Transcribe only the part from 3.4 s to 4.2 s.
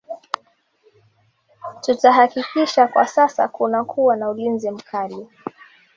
kunakuwa